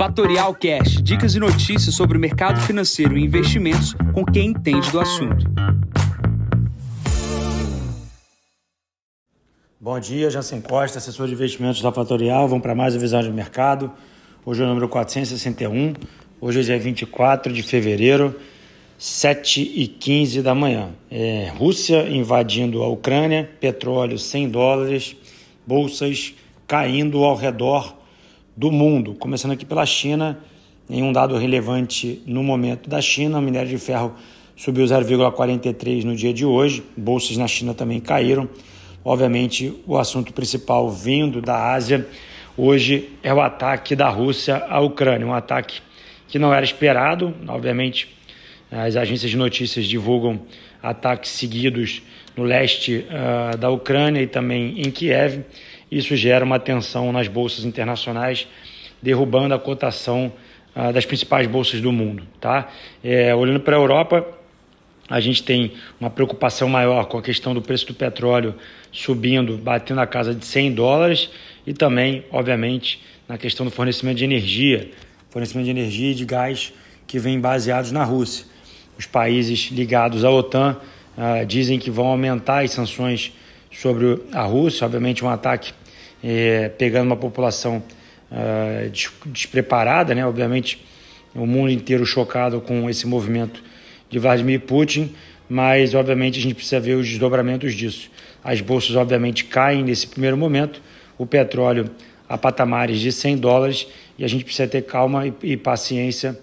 Fatorial 0.00 0.54
Cash, 0.54 1.02
dicas 1.02 1.34
e 1.34 1.38
notícias 1.38 1.94
sobre 1.94 2.16
o 2.16 2.20
mercado 2.20 2.58
financeiro 2.62 3.18
e 3.18 3.22
investimentos 3.22 3.92
com 4.14 4.24
quem 4.24 4.46
entende 4.46 4.90
do 4.90 4.98
assunto. 4.98 5.44
Bom 9.78 10.00
dia, 10.00 10.30
Jansen 10.30 10.62
Costa, 10.62 10.96
assessor 10.96 11.26
de 11.26 11.34
investimentos 11.34 11.82
da 11.82 11.92
Fatorial. 11.92 12.48
Vamos 12.48 12.62
para 12.62 12.74
mais 12.74 12.94
uma 12.94 13.00
visão 13.00 13.20
de 13.20 13.30
mercado. 13.30 13.92
Hoje 14.42 14.62
é 14.62 14.64
o 14.64 14.68
número 14.68 14.88
461. 14.88 15.92
Hoje 16.40 16.60
é 16.60 16.62
dia 16.62 16.78
24 16.78 17.52
de 17.52 17.62
fevereiro, 17.62 18.34
7 18.96 19.60
e 19.60 19.86
15 19.86 20.40
da 20.40 20.54
manhã. 20.54 20.92
É, 21.10 21.52
Rússia 21.58 22.08
invadindo 22.08 22.82
a 22.82 22.88
Ucrânia, 22.88 23.50
petróleo 23.60 24.18
100 24.18 24.48
dólares, 24.48 25.14
bolsas 25.66 26.32
caindo 26.66 27.22
ao 27.22 27.36
redor 27.36 27.99
do 28.60 28.70
mundo, 28.70 29.14
começando 29.14 29.52
aqui 29.52 29.64
pela 29.64 29.86
China, 29.86 30.38
em 30.90 31.02
um 31.02 31.14
dado 31.14 31.34
relevante 31.38 32.22
no 32.26 32.42
momento 32.42 32.90
da 32.90 33.00
China, 33.00 33.38
o 33.38 33.40
minério 33.40 33.70
de 33.70 33.78
ferro 33.78 34.14
subiu 34.54 34.84
0,43 34.84 36.04
no 36.04 36.14
dia 36.14 36.30
de 36.30 36.44
hoje, 36.44 36.84
bolsas 36.94 37.38
na 37.38 37.48
China 37.48 37.72
também 37.72 37.98
caíram. 38.00 38.46
Obviamente, 39.02 39.74
o 39.86 39.96
assunto 39.96 40.34
principal 40.34 40.90
vindo 40.90 41.40
da 41.40 41.72
Ásia 41.72 42.06
hoje 42.54 43.08
é 43.22 43.32
o 43.32 43.40
ataque 43.40 43.96
da 43.96 44.10
Rússia 44.10 44.62
à 44.68 44.78
Ucrânia, 44.78 45.26
um 45.26 45.32
ataque 45.32 45.80
que 46.28 46.38
não 46.38 46.52
era 46.52 46.62
esperado. 46.62 47.34
Obviamente, 47.48 48.14
as 48.70 48.94
agências 48.94 49.30
de 49.30 49.38
notícias 49.38 49.86
divulgam 49.86 50.38
ataques 50.82 51.30
seguidos 51.30 52.02
no 52.36 52.44
leste 52.44 53.06
uh, 53.08 53.56
da 53.56 53.70
Ucrânia 53.70 54.20
e 54.20 54.26
também 54.26 54.82
em 54.82 54.90
Kiev. 54.90 55.44
Isso 55.90 56.14
gera 56.16 56.44
uma 56.44 56.58
tensão 56.58 57.12
nas 57.12 57.28
bolsas 57.28 57.64
internacionais, 57.64 58.46
derrubando 59.02 59.54
a 59.54 59.58
cotação 59.58 60.32
uh, 60.74 60.92
das 60.92 61.04
principais 61.04 61.46
bolsas 61.46 61.80
do 61.80 61.90
mundo. 61.90 62.22
Tá? 62.40 62.68
É, 63.02 63.34
olhando 63.34 63.60
para 63.60 63.76
a 63.76 63.78
Europa, 63.78 64.26
a 65.08 65.18
gente 65.18 65.42
tem 65.42 65.72
uma 65.98 66.08
preocupação 66.08 66.68
maior 66.68 67.06
com 67.06 67.18
a 67.18 67.22
questão 67.22 67.52
do 67.52 67.60
preço 67.60 67.86
do 67.86 67.94
petróleo 67.94 68.54
subindo, 68.92 69.56
batendo 69.56 70.00
a 70.00 70.06
casa 70.06 70.32
de 70.32 70.46
100 70.46 70.72
dólares 70.72 71.30
e 71.66 71.74
também, 71.74 72.24
obviamente, 72.30 73.02
na 73.28 73.36
questão 73.36 73.66
do 73.66 73.72
fornecimento 73.72 74.18
de 74.18 74.24
energia, 74.24 74.90
fornecimento 75.30 75.64
de 75.64 75.70
energia 75.70 76.12
e 76.12 76.14
de 76.14 76.24
gás 76.24 76.72
que 77.08 77.18
vem 77.18 77.40
baseados 77.40 77.90
na 77.90 78.04
Rússia. 78.04 78.46
Os 78.96 79.06
países 79.06 79.70
ligados 79.72 80.24
à 80.24 80.30
OTAN 80.30 80.76
uh, 81.16 81.44
dizem 81.44 81.78
que 81.78 81.90
vão 81.90 82.06
aumentar 82.06 82.62
as 82.62 82.70
sanções 82.70 83.32
sobre 83.72 84.20
a 84.32 84.42
Rússia, 84.42 84.84
obviamente 84.84 85.24
um 85.24 85.28
ataque 85.28 85.72
é, 86.22 86.68
pegando 86.68 87.06
uma 87.06 87.16
população 87.16 87.82
uh, 88.30 88.90
despreparada, 89.26 90.14
né? 90.14 90.24
obviamente 90.24 90.84
o 91.34 91.46
mundo 91.46 91.70
inteiro 91.70 92.04
chocado 92.04 92.60
com 92.60 92.88
esse 92.90 93.06
movimento 93.06 93.62
de 94.08 94.18
Vladimir 94.18 94.60
Putin, 94.60 95.14
mas 95.48 95.94
obviamente 95.94 96.38
a 96.38 96.42
gente 96.42 96.54
precisa 96.54 96.80
ver 96.80 96.94
os 96.94 97.08
desdobramentos 97.08 97.74
disso. 97.74 98.10
As 98.42 98.60
bolsas 98.60 98.96
obviamente 98.96 99.44
caem 99.44 99.82
nesse 99.82 100.06
primeiro 100.06 100.36
momento, 100.36 100.82
o 101.16 101.26
petróleo 101.26 101.90
a 102.28 102.38
patamares 102.38 103.00
de 103.00 103.10
100 103.10 103.38
dólares 103.38 103.88
e 104.16 104.24
a 104.24 104.28
gente 104.28 104.44
precisa 104.44 104.68
ter 104.68 104.82
calma 104.82 105.26
e, 105.26 105.34
e 105.42 105.56
paciência 105.56 106.38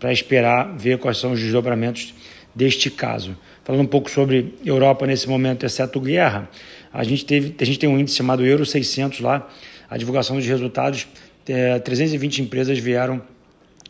para 0.00 0.10
esperar 0.12 0.74
ver 0.76 0.98
quais 0.98 1.18
são 1.18 1.32
os 1.32 1.40
desdobramentos 1.40 2.14
deste 2.54 2.90
caso. 2.90 3.36
Falando 3.66 3.82
um 3.82 3.86
pouco 3.86 4.08
sobre 4.08 4.54
Europa 4.64 5.08
nesse 5.08 5.28
momento, 5.28 5.66
exceto 5.66 6.00
guerra, 6.00 6.48
a 6.92 7.02
gente, 7.02 7.24
teve, 7.24 7.52
a 7.60 7.64
gente 7.64 7.80
tem 7.80 7.88
um 7.88 7.98
índice 7.98 8.16
chamado 8.16 8.46
Euro 8.46 8.64
600 8.64 9.18
lá, 9.18 9.50
a 9.90 9.96
divulgação 9.96 10.36
dos 10.36 10.46
resultados, 10.46 11.08
é, 11.48 11.76
320 11.80 12.42
empresas 12.42 12.78
vieram 12.78 13.20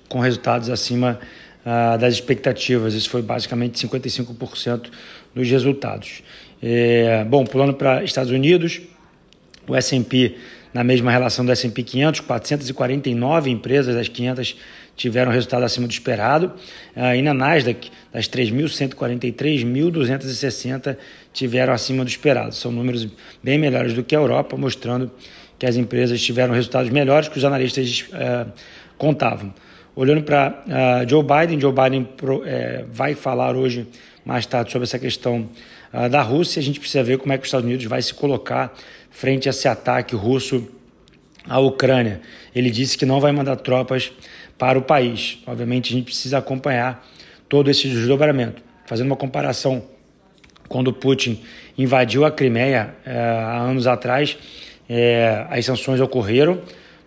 com 0.09 0.19
resultados 0.19 0.71
acima 0.71 1.21
ah, 1.63 1.99
das 1.99 2.15
expectativas, 2.15 2.95
isso 2.95 3.11
foi 3.11 3.21
basicamente 3.21 3.87
55% 3.87 4.87
dos 5.35 5.51
resultados. 5.51 6.23
É, 6.63 7.23
bom, 7.25 7.45
pulando 7.45 7.75
para 7.75 8.03
Estados 8.03 8.33
Unidos, 8.33 8.81
o 9.69 9.77
S&P 9.77 10.37
na 10.77 10.85
mesma 10.85 11.11
relação 11.11 11.43
do 11.43 11.51
S&P 11.51 11.83
500, 11.83 12.21
449 12.21 13.49
empresas 13.49 13.95
das 13.95 14.09
500 14.09 14.55
tiveram 14.95 15.33
resultado 15.33 15.63
acima 15.63 15.87
do 15.87 15.91
esperado. 15.91 16.53
Uh, 16.95 17.15
e 17.17 17.23
na 17.23 17.33
Nasdaq, 17.33 17.91
das 18.13 18.29
3.143, 18.29 19.65
1.260 19.65 20.99
tiveram 21.33 21.73
acima 21.73 22.05
do 22.05 22.09
esperado. 22.09 22.55
São 22.55 22.71
números 22.71 23.09
bem 23.43 23.59
melhores 23.59 23.95
do 23.95 24.05
que 24.05 24.15
a 24.15 24.19
Europa, 24.19 24.55
mostrando 24.59 25.11
que 25.59 25.65
as 25.65 25.77
empresas 25.77 26.21
tiveram 26.21 26.53
resultados 26.53 26.91
melhores 26.91 27.27
que 27.27 27.39
os 27.39 27.45
analistas 27.47 28.05
uh, 28.13 28.53
contavam. 28.99 29.55
Olhando 29.97 30.23
para 30.23 30.51
uh, 30.51 30.73
ah, 30.73 31.05
Joe 31.09 31.25
Biden, 31.25 31.59
Joe 31.59 31.73
Biden 31.73 32.05
pro, 32.05 32.45
é, 32.45 32.85
vai 32.93 33.15
falar 33.15 33.57
hoje, 33.57 33.87
mais 34.27 34.45
tarde, 34.45 34.71
sobre 34.71 34.85
essa 34.85 34.99
questão 34.99 35.49
uh, 35.91 36.07
da 36.11 36.21
Rússia. 36.21 36.61
A 36.61 36.63
gente 36.63 36.79
precisa 36.79 37.03
ver 37.03 37.17
como 37.17 37.33
é 37.33 37.39
que 37.39 37.45
os 37.45 37.49
Estados 37.49 37.65
Unidos 37.65 37.87
vai 37.87 38.03
se 38.03 38.13
colocar 38.13 38.75
frente 39.11 39.49
a 39.49 39.51
esse 39.51 39.67
ataque 39.67 40.15
russo 40.15 40.69
à 41.49 41.59
Ucrânia. 41.61 42.21
Ele 42.55 42.71
disse 42.71 42.99
que 42.99 43.07
não 43.07 43.21
vai 43.21 43.33
mandar 43.33 43.57
tropas 43.57 44.13
para 44.59 44.79
o 44.79 44.83
país. 44.83 45.39
Obviamente, 45.47 45.95
a 45.95 45.97
gente 45.97 46.05
precisa 46.05 46.37
acompanhar 46.37 47.03
todo 47.49 47.71
esse 47.71 47.89
desdobramento. 47.89 48.63
Fazendo 48.85 49.07
uma 49.07 49.17
comparação, 49.17 49.83
quando 50.69 50.93
Putin 50.93 51.41
invadiu 51.79 52.27
a 52.27 52.31
Crimeia 52.31 52.95
eh, 53.05 53.19
há 53.19 53.61
anos 53.61 53.87
atrás, 53.87 54.37
eh, 54.89 55.47
as 55.49 55.65
sanções 55.65 56.01
ocorreram, 56.01 56.61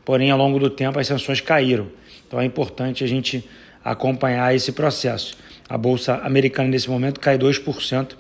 porém, 0.04 0.32
ao 0.32 0.38
longo 0.38 0.58
do 0.58 0.70
tempo, 0.70 1.00
as 1.00 1.08
sanções 1.08 1.40
caíram. 1.40 1.99
Então, 2.30 2.40
é 2.40 2.46
importante 2.46 3.04
a 3.04 3.08
gente 3.08 3.44
acompanhar 3.84 4.56
esse 4.56 4.72
processo. 4.72 5.36
A 5.68 5.76
bolsa 5.76 6.14
americana, 6.18 6.70
nesse 6.70 6.88
momento, 6.88 7.20
cai 7.20 7.40
2%, 7.40 8.16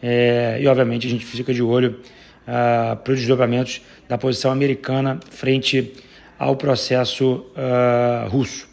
eh, 0.00 0.58
e, 0.60 0.66
obviamente, 0.68 1.08
a 1.08 1.10
gente 1.10 1.26
fica 1.26 1.52
de 1.52 1.60
olho 1.60 1.98
uh, 2.46 2.96
para 2.96 3.12
os 3.12 3.18
desdobramentos 3.18 3.82
da 4.08 4.16
posição 4.16 4.52
americana 4.52 5.18
frente 5.28 5.92
ao 6.38 6.54
processo 6.54 7.44
uh, 7.56 8.28
russo. 8.28 8.68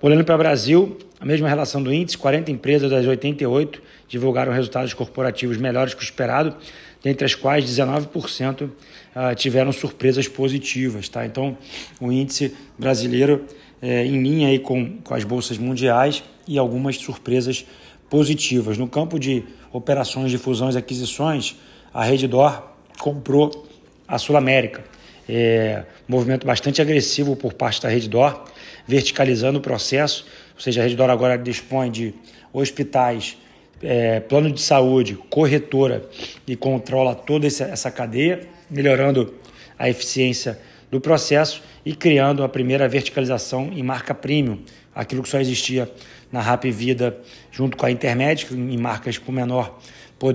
Olhando 0.00 0.24
para 0.24 0.36
o 0.36 0.38
Brasil, 0.38 0.96
a 1.20 1.26
mesma 1.26 1.46
relação 1.46 1.82
do 1.82 1.92
índice, 1.92 2.16
40 2.16 2.50
empresas 2.50 2.90
das 2.90 3.06
88 3.06 3.82
divulgaram 4.08 4.52
resultados 4.52 4.94
corporativos 4.94 5.58
melhores 5.58 5.92
que 5.92 6.00
o 6.00 6.04
esperado, 6.04 6.56
dentre 7.02 7.26
as 7.26 7.34
quais 7.34 7.66
19% 7.66 8.62
uh, 8.62 8.70
ah, 9.14 9.34
tiveram 9.34 9.70
surpresas 9.70 10.26
positivas. 10.26 11.10
Tá? 11.10 11.26
Então, 11.26 11.58
o 12.00 12.10
índice 12.10 12.56
brasileiro 12.78 13.44
é, 13.80 14.04
em 14.04 14.22
linha 14.22 14.48
aí 14.48 14.58
com, 14.58 14.98
com 14.98 15.14
as 15.14 15.24
bolsas 15.24 15.58
mundiais 15.58 16.22
e 16.46 16.58
algumas 16.58 16.96
surpresas 16.96 17.64
positivas. 18.08 18.78
No 18.78 18.88
campo 18.88 19.18
de 19.18 19.44
operações 19.72 20.30
de 20.30 20.38
fusões 20.38 20.74
e 20.74 20.78
aquisições, 20.78 21.56
a 21.92 22.04
Reddor 22.04 22.62
comprou 22.98 23.66
a 24.06 24.18
Sul 24.18 24.36
América. 24.36 24.82
É, 25.28 25.84
movimento 26.08 26.46
bastante 26.46 26.80
agressivo 26.80 27.36
por 27.36 27.52
parte 27.52 27.82
da 27.82 27.88
Reddor, 27.88 28.44
verticalizando 28.86 29.58
o 29.58 29.62
processo, 29.62 30.26
ou 30.54 30.60
seja, 30.60 30.82
a 30.82 30.86
Reddor 30.86 31.10
agora 31.10 31.36
dispõe 31.36 31.90
de 31.90 32.14
hospitais, 32.52 33.36
é, 33.82 34.20
plano 34.20 34.50
de 34.50 34.60
saúde, 34.60 35.18
corretora 35.28 36.08
e 36.46 36.56
controla 36.56 37.14
toda 37.14 37.46
essa 37.46 37.90
cadeia, 37.90 38.40
melhorando 38.70 39.34
a 39.78 39.88
eficiência 39.88 40.58
do 40.90 41.00
processo 41.00 41.62
e 41.84 41.94
criando 41.94 42.42
a 42.42 42.48
primeira 42.48 42.88
verticalização 42.88 43.70
em 43.72 43.82
marca 43.82 44.14
premium, 44.14 44.58
aquilo 44.94 45.22
que 45.22 45.28
só 45.28 45.38
existia 45.38 45.90
na 46.32 46.40
Rap 46.40 46.70
Vida 46.70 47.18
junto 47.50 47.76
com 47.76 47.86
a 47.86 47.90
Intermédica, 47.90 48.54
em 48.54 48.76
marcas 48.76 49.18
com 49.18 49.32
menor, 49.32 49.78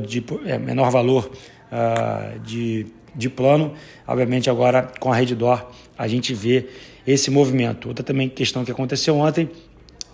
de, 0.08 0.24
é, 0.46 0.58
menor 0.58 0.90
valor 0.90 1.32
uh, 1.72 2.40
de, 2.40 2.88
de 3.16 3.30
plano. 3.30 3.74
Obviamente, 4.08 4.50
agora 4.50 4.92
com 5.00 5.12
a 5.12 5.16
Reddor, 5.16 5.68
a 5.98 6.08
gente 6.08 6.34
vê 6.34 6.68
esse 7.06 7.30
movimento. 7.30 7.90
Outra 7.90 8.04
também 8.04 8.30
questão 8.30 8.64
que 8.64 8.72
aconteceu 8.72 9.18
ontem 9.18 9.50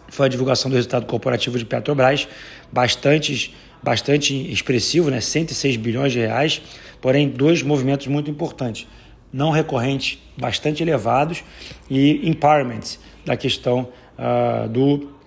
foi 0.08 0.26
a 0.26 0.30
divulgação 0.30 0.70
do 0.70 0.76
resultado 0.76 1.06
corporativo 1.06 1.58
de 1.58 1.66
Petrobras, 1.66 2.28
bastante, 2.72 3.56
bastante 3.84 4.52
expressivo, 4.52 5.10
né? 5.10 5.22
106 5.22 5.78
bilhões 5.78 6.12
de 6.12 6.20
reais, 6.20 6.62
porém 7.00 7.30
dois 7.30 7.62
movimentos 7.62 8.08
muito 8.08 8.30
importantes, 8.30 8.88
não 9.32 9.52
recorrentes, 9.52 10.20
bastante 10.38 10.82
elevados 10.82 11.44
e 11.90 12.28
empowerment 12.28 12.98
da 13.26 13.38
questão 13.38 13.90
uh, 14.18 14.68
do 14.68 15.18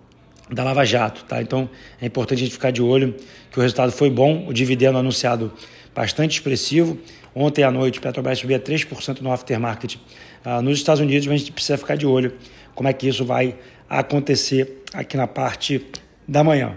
da 0.51 0.65
Lava 0.65 0.85
Jato, 0.85 1.25
tá? 1.25 1.41
Então 1.41 1.69
é 2.01 2.07
importante 2.07 2.41
a 2.41 2.45
gente 2.45 2.53
ficar 2.53 2.71
de 2.71 2.83
olho 2.83 3.15
que 3.51 3.59
o 3.59 3.63
resultado 3.63 3.91
foi 3.91 4.11
bom, 4.11 4.47
o 4.47 4.53
dividendo 4.53 4.99
anunciado 4.99 5.51
bastante 5.95 6.33
expressivo. 6.33 6.99
Ontem 7.35 7.63
à 7.63 7.71
noite, 7.71 8.01
Petrobras 8.01 8.39
subia 8.39 8.61
3% 8.61 9.21
no 9.21 9.33
aftermarket 9.33 9.97
uh, 10.45 10.61
nos 10.61 10.79
Estados 10.79 11.01
Unidos, 11.01 11.27
mas 11.27 11.37
a 11.37 11.39
gente 11.39 11.53
precisa 11.53 11.79
ficar 11.79 11.97
de 11.97 12.07
olho 12.07 12.35
como 12.75 12.89
é 12.89 12.93
que 12.93 13.09
isso 13.09 13.25
vai 13.25 13.57
acontecer 13.89 14.83
aqui 14.93 15.17
na 15.17 15.27
parte 15.27 15.87
da 16.27 16.43
manhã. 16.45 16.77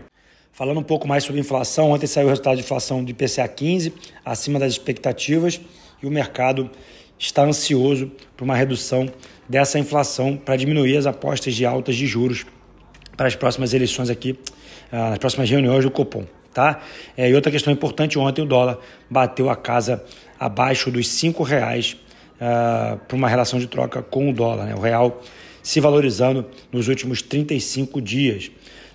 Falando 0.52 0.80
um 0.80 0.84
pouco 0.84 1.06
mais 1.08 1.24
sobre 1.24 1.42
inflação, 1.42 1.92
ontem 1.92 2.08
saiu 2.08 2.28
o 2.28 2.30
resultado 2.30 2.56
de 2.56 2.62
inflação 2.62 3.04
de 3.04 3.14
PCA 3.14 3.48
15, 3.48 3.94
acima 4.24 4.58
das 4.58 4.72
expectativas, 4.72 5.60
e 6.02 6.08
o 6.08 6.12
mercado 6.12 6.70
está 7.18 7.44
ansioso 7.44 8.12
por 8.36 8.44
uma 8.44 8.56
redução 8.56 9.08
dessa 9.48 9.80
inflação 9.80 10.36
para 10.36 10.56
diminuir 10.56 10.98
as 10.98 11.06
apostas 11.06 11.56
de 11.56 11.66
altas 11.66 11.96
de 11.96 12.06
juros 12.06 12.46
para 13.16 13.28
as 13.28 13.36
próximas 13.36 13.74
eleições 13.74 14.10
aqui, 14.10 14.38
ah, 14.92 15.12
nas 15.12 15.20
próximas 15.20 15.50
reuniões 15.50 15.84
do 15.84 15.92
Copom. 15.92 16.26
Tá? 16.54 16.82
É, 17.18 17.30
e 17.30 17.36
outra 17.36 17.52
questão 17.52 17.72
importante, 17.72 18.18
ontem 18.18 18.42
o 18.42 18.46
dólar 18.46 18.80
bateu 19.10 19.50
a 19.50 19.58
casa 19.58 20.02
abaixo 20.40 20.90
dos 20.90 21.22
R$ 21.22 21.34
reais 21.44 21.98
uh, 22.36 22.98
para 22.98 23.18
uma 23.18 23.28
relação 23.28 23.60
de 23.60 23.68
troca 23.68 24.02
com 24.02 24.30
o 24.30 24.34
dólar. 24.34 24.66
Né? 24.66 24.74
O 24.74 24.80
real 24.80 25.22
se 25.62 25.82
valorizando 25.82 26.46
nos 26.72 26.88
últimos 26.88 27.22
35 27.22 28.02
dias. 28.02 28.52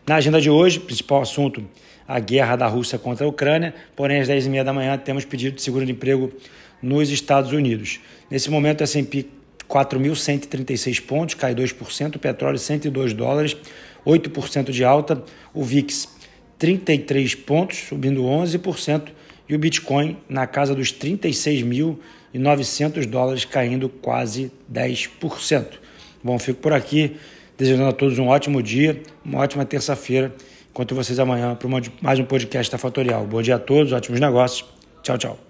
Na 0.06 0.16
agenda 0.16 0.40
de 0.40 0.49
hoje, 0.49 0.81
principal 0.81 1.20
assunto, 1.20 1.62
a 2.08 2.19
guerra 2.19 2.56
da 2.56 2.66
Rússia 2.66 2.99
contra 2.99 3.26
a 3.26 3.28
Ucrânia, 3.28 3.75
porém 3.94 4.20
às 4.20 4.28
10h30 4.28 4.64
da 4.64 4.73
manhã 4.73 4.96
temos 4.96 5.26
pedido 5.26 5.56
de 5.56 5.62
seguro 5.62 5.84
de 5.84 5.93
emprego 5.93 6.32
nos 6.82 7.10
Estados 7.10 7.52
Unidos. 7.52 8.00
Nesse 8.30 8.50
momento, 8.50 8.82
S&P 8.82 9.26
4.136 9.68 11.00
pontos, 11.00 11.34
cai 11.34 11.54
2%, 11.54 12.16
o 12.16 12.18
petróleo 12.18 12.58
102 12.58 13.12
dólares, 13.12 13.56
8% 14.04 14.70
de 14.70 14.82
alta, 14.84 15.22
o 15.54 15.62
VIX 15.62 16.08
33 16.58 17.36
pontos, 17.36 17.78
subindo 17.88 18.22
11%, 18.22 19.12
e 19.48 19.54
o 19.54 19.58
Bitcoin 19.58 20.16
na 20.28 20.46
casa 20.46 20.74
dos 20.74 20.92
36.900 20.92 23.06
dólares, 23.06 23.44
caindo 23.44 23.88
quase 23.88 24.50
10%. 24.72 25.66
Bom, 26.22 26.38
fico 26.38 26.60
por 26.60 26.72
aqui, 26.72 27.16
desejando 27.56 27.88
a 27.88 27.92
todos 27.92 28.18
um 28.18 28.28
ótimo 28.28 28.62
dia, 28.62 29.02
uma 29.24 29.40
ótima 29.40 29.64
terça-feira. 29.64 30.32
Encontro 30.70 30.94
vocês 30.94 31.18
amanhã 31.18 31.56
para 31.56 31.68
mais 32.00 32.20
um 32.20 32.24
podcast 32.24 32.70
da 32.70 32.78
Fatorial. 32.78 33.26
Bom 33.26 33.42
dia 33.42 33.56
a 33.56 33.58
todos, 33.58 33.92
ótimos 33.92 34.20
negócios. 34.20 34.64
Tchau, 35.02 35.18
tchau. 35.18 35.50